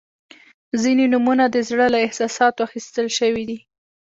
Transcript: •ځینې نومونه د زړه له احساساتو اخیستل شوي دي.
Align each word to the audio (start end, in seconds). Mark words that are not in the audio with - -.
•ځینې 0.81 1.05
نومونه 1.13 1.45
د 1.49 1.57
زړه 1.69 1.85
له 1.93 1.99
احساساتو 2.05 2.65
اخیستل 2.67 3.07
شوي 3.19 3.43
دي. 3.49 3.59